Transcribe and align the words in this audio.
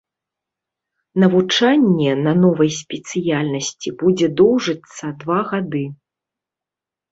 Навучанне 1.23 2.15
на 2.27 2.33
новай 2.45 2.71
спецыяльнасці 2.79 3.89
будзе 4.01 4.27
доўжыцца 4.43 5.13
два 5.23 5.39
гады. 5.55 5.85